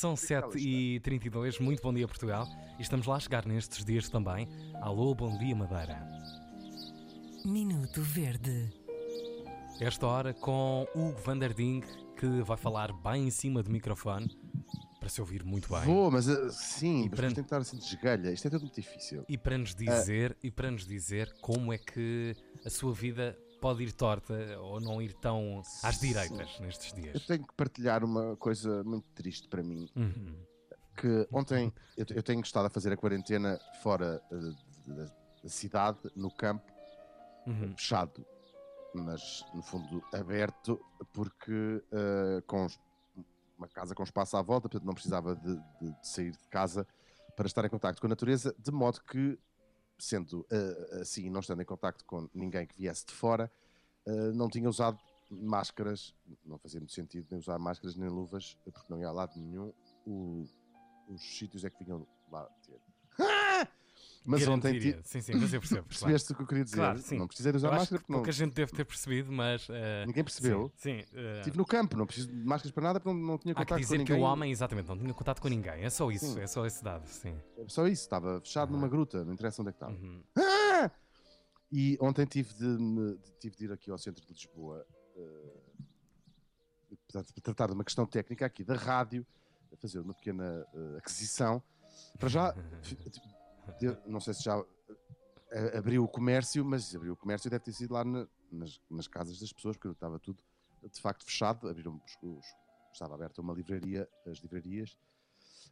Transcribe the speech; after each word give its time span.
São 0.00 0.14
7h32, 0.14 1.60
muito 1.60 1.82
bom 1.82 1.92
dia 1.92 2.08
Portugal. 2.08 2.48
E 2.78 2.82
estamos 2.82 3.06
lá 3.06 3.16
a 3.16 3.20
chegar 3.20 3.44
nestes 3.44 3.84
dias 3.84 4.08
também. 4.08 4.48
Alô, 4.80 5.14
bom 5.14 5.36
dia 5.36 5.54
Madeira. 5.54 6.00
Minuto 7.44 8.00
Verde. 8.00 8.70
Esta 9.78 10.06
hora 10.06 10.32
com 10.32 10.86
Hugo 10.94 11.20
Vanderding, 11.20 11.82
que 12.18 12.40
vai 12.40 12.56
falar 12.56 12.94
bem 12.94 13.26
em 13.26 13.30
cima 13.30 13.62
do 13.62 13.68
microfone, 13.70 14.34
para 14.98 15.10
se 15.10 15.20
ouvir 15.20 15.44
muito 15.44 15.68
bem. 15.68 15.82
Vou, 15.82 16.10
mas 16.10 16.26
uh, 16.28 16.48
sim, 16.50 17.00
E 17.04 17.10
mas 17.10 17.20
para- 17.20 17.26
para... 17.26 17.34
tentar 17.34 17.56
assim 17.58 17.76
de 17.76 17.84
esgalha. 17.84 18.32
Isto 18.32 18.46
é 18.46 18.50
tudo 18.52 18.62
muito 18.62 18.76
difícil. 18.76 19.22
E 19.28 19.36
para 19.36 19.58
nos 19.58 19.74
dizer, 19.74 20.34
e 20.42 20.50
para 20.50 20.70
nos 20.70 20.86
dizer 20.86 21.30
como 21.42 21.74
é 21.74 21.76
que 21.76 22.34
a 22.64 22.70
sua 22.70 22.94
vida 22.94 23.38
pode 23.60 23.82
ir 23.82 23.92
torta 23.92 24.34
ou 24.60 24.80
não 24.80 25.00
ir 25.02 25.12
tão 25.14 25.62
às 25.82 26.00
direitas 26.00 26.58
nestes 26.60 26.92
Eu 26.92 27.02
dias. 27.02 27.26
tenho 27.26 27.46
que 27.46 27.54
partilhar 27.54 28.02
uma 28.04 28.36
coisa 28.36 28.82
muito 28.84 29.08
triste 29.10 29.48
para 29.48 29.62
mim. 29.62 29.88
Uhum. 29.94 30.34
Que 30.96 31.26
ontem 31.32 31.72
eu, 31.96 32.04
eu 32.10 32.22
tenho 32.22 32.40
estado 32.40 32.66
a 32.66 32.70
fazer 32.70 32.92
a 32.92 32.96
quarentena 32.96 33.58
fora 33.82 34.22
uh, 34.30 34.92
da, 34.94 35.04
da 35.42 35.48
cidade, 35.48 35.98
no 36.16 36.30
campo, 36.30 36.70
Uhum. 37.46 37.74
fechado, 37.74 38.24
mas 38.94 39.42
no 39.54 39.62
fundo 39.62 40.04
aberto, 40.12 40.78
porque 41.12 41.82
uh, 41.90 42.42
com 42.46 42.66
uma 43.56 43.66
casa 43.66 43.94
com 43.94 44.02
espaço 44.02 44.36
à 44.36 44.42
volta, 44.42 44.68
portanto 44.68 44.84
não 44.86 44.92
precisava 44.92 45.34
de, 45.34 45.56
de- 45.56 45.90
de 46.00 46.06
sair 46.06 46.32
de 46.32 46.48
casa 46.48 46.86
para 47.34 47.46
estar 47.46 47.64
em 47.64 47.70
contacto 47.70 47.98
com 48.00 48.06
a 48.06 48.10
natureza, 48.10 48.54
de 48.58 48.70
modo 48.70 49.00
que, 49.00 49.38
sendo 50.00 50.40
uh, 50.50 51.00
assim, 51.00 51.28
não 51.30 51.40
estando 51.40 51.62
em 51.62 51.64
contacto 51.64 52.04
com 52.04 52.28
ninguém 52.34 52.66
que 52.66 52.76
viesse 52.76 53.06
de 53.06 53.12
fora, 53.12 53.50
uh, 54.06 54.32
não 54.34 54.48
tinha 54.48 54.68
usado 54.68 54.98
máscaras, 55.30 56.14
não 56.44 56.58
fazia 56.58 56.80
muito 56.80 56.92
sentido 56.92 57.26
nem 57.30 57.38
usar 57.38 57.58
máscaras 57.58 57.94
nem 57.94 58.08
luvas, 58.08 58.56
porque 58.64 58.80
não 58.88 58.98
ia 58.98 59.08
a 59.08 59.12
lado 59.12 59.38
nenhum. 59.38 59.72
O- 60.06 60.44
os 61.08 61.22
sítios 61.38 61.64
é 61.64 61.70
que 61.70 61.84
vinham 61.84 62.06
lá 62.30 62.44
ter. 62.66 62.80
Mas 64.30 64.46
ontem 64.48 64.72
tive- 64.78 65.00
Sim, 65.04 65.20
sim, 65.20 65.32
mas 65.34 65.52
eu 65.52 65.60
percebo. 65.60 65.80
claro. 65.82 65.88
Percebeste 65.88 66.32
o 66.32 66.36
que 66.36 66.42
eu 66.42 66.46
queria 66.46 66.64
dizer? 66.64 66.76
Claro, 66.76 66.98
sim. 67.00 67.18
Não 67.18 67.26
precisei 67.26 67.52
usar 67.52 67.70
máscara 67.70 67.86
que 67.86 68.06
porque 68.06 68.12
não, 68.12 68.18
pouca 68.20 68.32
gente 68.32 68.52
deve 68.54 68.72
ter 68.72 68.84
percebido, 68.84 69.32
mas. 69.32 69.66
eh, 69.70 70.04
ninguém 70.06 70.22
percebeu. 70.24 70.72
Sim, 70.76 71.02
sim, 71.02 71.06
eh, 71.14 71.38
Estive 71.38 71.56
no 71.58 71.66
campo, 71.66 71.96
não 71.96 72.06
preciso 72.06 72.28
de 72.28 72.34
máscaras 72.44 72.72
para 72.72 72.82
nada 72.82 73.00
porque 73.00 73.16
não, 73.18 73.26
não 73.26 73.38
tinha 73.38 73.54
contato 73.54 73.68
com 73.76 73.80
dizer 73.80 73.98
ninguém. 73.98 74.16
que 74.16 74.22
o 74.22 74.24
homem, 74.24 74.50
exatamente, 74.50 74.88
não 74.88 74.98
tinha 74.98 75.12
contato 75.14 75.40
com 75.42 75.48
ninguém. 75.48 75.82
É 75.84 75.90
só 75.90 76.10
isso, 76.10 76.34
Sim. 76.34 76.40
é 76.40 76.46
só 76.46 76.64
esse 76.66 76.82
dado, 76.84 77.06
sim. 77.06 77.36
Só 77.68 77.86
isso, 77.86 78.02
estava 78.02 78.40
fechado 78.40 78.72
numa 78.72 78.88
gruta, 78.88 79.24
não 79.24 79.32
interessa 79.32 79.60
onde 79.62 79.70
é 79.70 79.72
que 79.72 79.76
estava. 79.76 79.92
Uhum. 79.92 80.22
Ah! 80.38 80.90
E 81.72 81.96
ontem 82.00 82.26
tive 82.26 82.52
de, 82.54 83.18
tive 83.40 83.56
de 83.56 83.64
ir 83.66 83.72
aqui 83.72 83.90
ao 83.90 83.98
centro 83.98 84.24
de 84.24 84.32
Lisboa 84.32 84.84
eh, 85.16 85.80
portanto, 87.06 87.32
para 87.32 87.42
tratar 87.42 87.66
de 87.68 87.72
uma 87.74 87.84
questão 87.84 88.06
técnica 88.06 88.46
aqui 88.46 88.64
da 88.64 88.74
rádio, 88.74 89.26
fazer 89.78 90.00
uma 90.00 90.12
pequena 90.14 90.66
eh, 90.74 90.98
aquisição. 90.98 91.62
Para 92.18 92.28
já, 92.28 92.54
fi- 92.82 92.96
de- 93.78 93.98
não 94.06 94.20
sei 94.20 94.34
se 94.34 94.42
já 94.42 94.62
eh, 95.50 95.78
abriu 95.78 96.04
o 96.04 96.08
comércio, 96.08 96.64
mas 96.64 96.94
abriu 96.94 97.12
o 97.12 97.16
comércio 97.16 97.50
deve 97.50 97.64
ter 97.64 97.72
sido 97.72 97.92
lá 97.94 98.04
na- 98.04 98.28
nas, 98.50 98.80
nas 98.90 99.06
casas 99.08 99.38
das 99.38 99.52
pessoas, 99.52 99.76
porque 99.76 99.88
estava 99.88 100.18
tudo 100.18 100.42
de 100.82 101.00
facto 101.00 101.24
fechado. 101.24 101.68
Abriram 101.68 102.00
os, 102.22 102.44
estava 102.92 103.14
aberta 103.14 103.40
uma 103.40 103.52
livraria, 103.52 104.08
as 104.26 104.38
livrarias. 104.38 104.96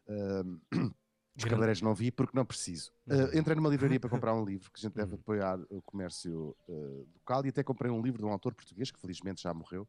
Os 1.36 1.44
cabeleireiros 1.44 1.82
não 1.82 1.94
vi 1.94 2.10
porque 2.10 2.36
não 2.36 2.44
preciso. 2.44 2.90
Uh, 3.06 3.38
entrei 3.38 3.54
numa 3.54 3.68
livraria 3.68 4.00
para 4.00 4.10
comprar 4.10 4.34
um 4.34 4.44
livro 4.44 4.72
que 4.72 4.80
a 4.80 4.82
gente 4.82 4.94
deve 4.94 5.14
apoiar 5.14 5.56
o 5.70 5.80
comércio 5.82 6.56
uh, 6.66 7.08
local 7.14 7.46
e 7.46 7.50
até 7.50 7.62
comprei 7.62 7.92
um 7.92 8.02
livro 8.02 8.20
de 8.20 8.24
um 8.26 8.32
autor 8.32 8.52
português 8.54 8.90
que 8.90 8.98
felizmente 8.98 9.42
já 9.42 9.54
morreu. 9.54 9.86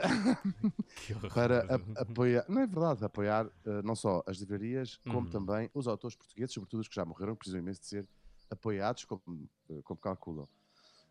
para 1.34 1.60
a- 1.74 2.02
apoiar, 2.02 2.44
não 2.48 2.60
é 2.62 2.66
verdade, 2.66 3.04
apoiar 3.04 3.46
uh, 3.46 3.82
não 3.84 3.94
só 3.94 4.22
as 4.26 4.38
livrarias 4.38 4.96
como 5.04 5.20
Uhum. 5.20 5.30
também 5.30 5.70
os 5.74 5.86
autores 5.88 6.16
portugueses, 6.16 6.52
sobretudo 6.54 6.80
os 6.80 6.88
que 6.88 6.94
já 6.94 7.04
morreram, 7.04 7.34
que 7.34 7.38
precisam 7.40 7.60
imenso 7.60 7.80
de 7.80 7.86
ser 7.86 8.08
apoiados 8.50 9.04
como, 9.04 9.22
uh, 9.68 9.82
como 9.82 9.98
calculam. 10.00 10.48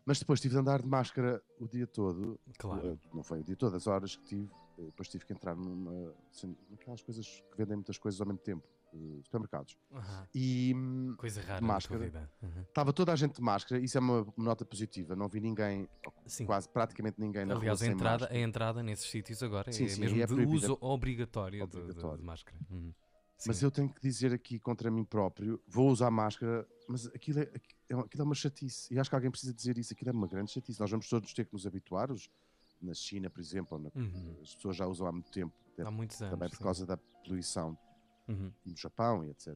Mas 0.06 0.18
depois 0.18 0.40
tive 0.40 0.54
de 0.54 0.60
andar 0.60 0.82
de 0.82 0.88
máscara 0.88 1.42
o 1.58 1.66
dia 1.66 1.86
todo. 1.86 2.38
Claro. 2.58 2.92
Uh, 2.92 3.16
Não 3.16 3.22
foi 3.22 3.40
o 3.40 3.44
dia 3.44 3.56
todo, 3.56 3.74
as 3.74 3.86
horas 3.86 4.16
que 4.16 4.24
tive. 4.24 4.50
Depois 4.76 5.08
tive 5.08 5.24
que 5.24 5.32
entrar 5.32 5.54
numa. 5.54 6.12
assim, 6.30 6.54
naquelas 6.68 7.00
coisas 7.00 7.26
que 7.50 7.56
vendem 7.56 7.76
muitas 7.76 7.96
coisas 7.96 8.20
ao 8.20 8.26
mesmo 8.26 8.40
tempo. 8.40 8.64
Uh, 8.94 9.20
Supermercados. 9.24 9.76
Aham. 9.92 10.28
E 10.34 10.72
hum, 10.74 11.14
Coisa 11.18 11.40
rara 11.42 11.60
Máscara. 11.60 12.04
na 12.06 12.10
tua 12.10 12.20
vida. 12.20 12.32
Uhum. 12.42 12.62
estava 12.62 12.92
toda 12.92 13.12
a 13.12 13.16
gente 13.16 13.34
de 13.36 13.42
máscara. 13.42 13.80
Isso 13.82 13.98
é 13.98 14.00
uma 14.00 14.26
nota 14.36 14.64
positiva. 14.64 15.14
Não 15.16 15.28
vi 15.28 15.40
ninguém, 15.40 15.88
Sim. 16.26 16.46
quase 16.46 16.68
praticamente 16.68 17.20
ninguém 17.20 17.44
na 17.44 17.54
Aliás, 17.54 17.80
a 17.80 17.84
rua 17.84 17.88
sem 17.88 17.92
entrada, 17.94 18.18
máscara. 18.24 18.34
a 18.40 18.42
entrada 18.42 18.82
nesses 18.82 19.10
sítios 19.10 19.42
agora 19.42 19.70
Sim, 19.72 19.84
é 19.84 19.88
sim, 19.88 20.00
mesmo 20.00 20.22
é 20.22 20.26
de 20.26 20.34
uso 20.46 20.78
obrigatório, 20.80 21.66
de- 21.66 21.70
de- 21.72 21.78
Obrigatório. 21.78 22.18
De, 22.18 22.24
máscara. 22.24 22.56
Uhum. 22.70 22.92
Mas 23.46 23.62
eu 23.62 23.70
tenho 23.70 23.92
que 23.92 24.00
dizer 24.00 24.32
aqui 24.32 24.58
contra 24.58 24.90
mim 24.90 25.04
próprio: 25.04 25.60
vou 25.66 25.90
usar 25.90 26.10
máscara, 26.10 26.66
mas 26.88 27.06
aquilo 27.08 27.40
é, 27.40 27.50
aquilo 27.90 28.22
é 28.22 28.24
uma 28.24 28.34
chatice. 28.34 28.94
E 28.94 28.98
acho 28.98 29.10
que 29.10 29.16
alguém 29.16 29.30
precisa 29.30 29.52
dizer 29.52 29.76
isso. 29.76 29.92
Aquilo 29.92 30.10
é 30.10 30.12
uma 30.12 30.26
grande 30.28 30.50
chatice. 30.52 30.80
Nós 30.80 30.90
vamos 30.90 31.08
todos 31.08 31.34
ter 31.34 31.44
que 31.44 31.52
nos 31.52 31.66
habituar. 31.66 32.10
Os- 32.10 32.30
na 32.80 32.92
China, 32.94 33.28
por 33.30 33.40
exemplo, 33.40 33.78
na- 33.78 33.90
Uhum. 33.94 34.38
as 34.42 34.54
pessoas 34.54 34.76
já 34.76 34.86
usam 34.86 35.06
há 35.06 35.12
muito 35.12 35.30
tempo. 35.30 35.52
Há 35.78 35.90
muitos 35.90 36.20
anos. 36.22 36.32
também 36.34 36.48
por 36.48 36.56
sim. 36.56 36.62
causa 36.64 36.86
da 36.86 36.96
poluição 36.96 37.76
Uhum. 38.28 38.52
no 38.64 38.76
Japão 38.76 39.24
e 39.24 39.30
etc. 39.30 39.54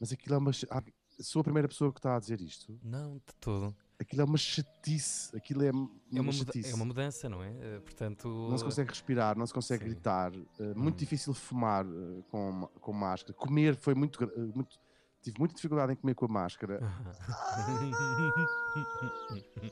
Mas 0.00 0.12
aquilo 0.12 0.34
é 0.34 0.38
uma. 0.38 0.50
ah, 0.70 0.82
Sou 1.18 1.40
a 1.40 1.44
primeira 1.44 1.66
pessoa 1.66 1.90
que 1.90 1.98
está 1.98 2.14
a 2.14 2.18
dizer 2.20 2.42
isto. 2.42 2.78
Não, 2.82 3.14
de 3.16 3.34
todo. 3.40 3.74
Aquilo 3.98 4.20
é 4.20 4.24
uma 4.26 4.36
chatice. 4.36 5.34
Aquilo 5.34 5.64
é 5.64 5.70
uma, 5.70 5.90
É 6.12 6.20
uma, 6.20 6.30
chatice. 6.30 6.70
é 6.70 6.74
uma 6.74 6.84
mudança, 6.84 7.26
não 7.26 7.42
é? 7.42 7.56
Eh, 7.58 7.80
Portanto. 7.80 8.28
Não 8.50 8.58
se 8.58 8.64
consegue 8.64 8.90
respirar, 8.90 9.38
não 9.38 9.46
se 9.46 9.54
consegue 9.54 9.82
Sim. 9.84 9.90
gritar. 9.92 10.30
eh, 10.60 10.74
muito 10.74 10.98
difícil 10.98 11.32
fumar 11.32 11.86
eh, 11.86 12.22
com, 12.30 12.68
com 12.80 12.92
máscara. 12.92 13.32
Comer 13.32 13.76
foi 13.76 13.94
muito, 13.94 14.18
muito. 14.54 14.78
Tive 15.22 15.38
muita 15.38 15.54
dificuldade 15.54 15.94
em 15.94 15.96
comer 15.96 16.14
com 16.14 16.26
a 16.26 16.28
máscara. 16.28 16.80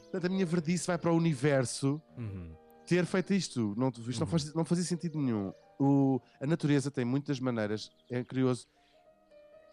Portanto, 0.01 0.25
a 0.25 0.29
minha 0.29 0.47
verdice 0.47 0.87
vai 0.87 0.99
para 0.99 1.12
o 1.12 1.17
universo 1.17 2.01
Uhum. 2.17 2.56
Ter 2.87 3.05
feito 3.06 3.33
isto. 3.34 3.75
Não, 3.77 3.89
isto 3.89 4.21
não, 4.21 4.27
faz, 4.27 4.55
não 4.55 4.65
fazia 4.65 4.84
sentido 4.84 5.19
nenhum. 5.19 5.53
O, 5.78 6.21
a 6.41 6.47
natureza 6.47 6.91
tem 6.91 7.05
muitas 7.05 7.41
maneiras. 7.41 7.91
É 8.11 8.22
curioso. 8.25 8.67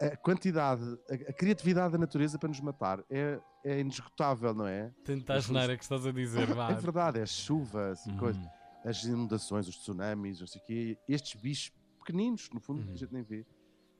A 0.01 0.17
quantidade, 0.17 0.83
a, 1.09 1.13
a 1.29 1.33
criatividade 1.33 1.91
da 1.91 1.97
natureza 1.99 2.39
para 2.39 2.49
nos 2.49 2.59
matar 2.59 3.03
é, 3.09 3.39
é 3.63 3.79
inesgotável, 3.79 4.51
não 4.53 4.65
é? 4.65 4.91
Tenta 5.05 5.33
asneira 5.35 5.77
que 5.77 5.83
estás 5.83 6.05
a 6.07 6.11
dizer, 6.11 6.47
vá. 6.55 6.71
É 6.71 6.75
verdade, 6.75 7.19
é 7.19 7.25
chuva, 7.25 7.91
assim, 7.91 8.11
Uhum. 8.11 8.17
coisa 8.17 8.51
as 8.83 9.03
inundações, 9.03 9.67
os 9.67 9.77
tsunamis, 9.77 10.39
não 10.39 10.47
sei 10.47 10.59
o 10.59 10.65
quê, 10.65 10.97
estes 11.07 11.39
bichos 11.39 11.71
pequeninos, 11.99 12.49
no 12.51 12.59
fundo, 12.59 12.79
Uhum. 12.81 12.87
que 12.87 12.93
a 12.93 12.95
gente 12.97 13.13
nem 13.13 13.21
vê. 13.21 13.45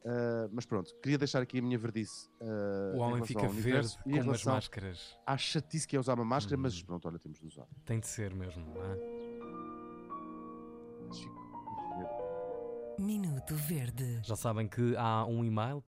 Ah, 0.04 0.50
mas 0.52 0.66
pronto, 0.66 0.96
queria 1.02 1.18
deixar 1.18 1.42
aqui 1.42 1.60
a 1.60 1.62
minha 1.62 1.78
verdice. 1.78 2.28
ah, 2.42 2.94
O 2.94 2.98
em 2.98 3.00
homem 3.02 3.24
fica 3.24 3.48
verde 3.48 3.96
e 4.06 4.20
com 4.20 4.32
as 4.32 4.44
máscaras. 4.44 5.16
à 5.26 5.38
chatice 5.38 5.88
que 5.88 5.96
é 5.96 6.00
usar 6.00 6.16
uma 6.16 6.26
máscara, 6.26 6.56
Uhum. 6.58 6.64
mas 6.64 6.82
pronto, 6.82 7.08
olha, 7.08 7.20
temos 7.20 7.40
de 7.40 7.46
usar. 7.46 7.68
Tem 7.86 8.00
de 8.00 8.08
ser 8.08 8.34
mesmo, 8.34 8.66
não 8.74 8.84
é? 8.84 8.98
Minuto 13.00 13.56
Verde. 13.56 14.20
Já 14.24 14.36
sabem 14.36 14.68
que 14.68 14.96
há 14.98 15.26
um 15.26 15.44
e-mail 15.44 15.80